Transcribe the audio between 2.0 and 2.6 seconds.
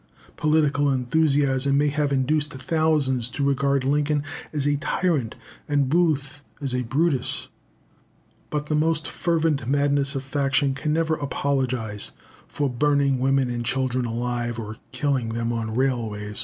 induced